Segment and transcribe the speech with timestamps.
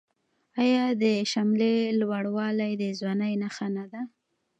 [0.63, 4.01] آیا د شملې لوړوالی د ځوانۍ نښه نه ده؟